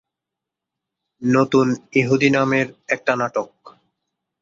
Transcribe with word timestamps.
নতুন 1.21 1.67
ইহুদি 1.93 2.29
নামের 2.29 2.67
একটা 2.87 3.13
নাটক। 3.15 3.49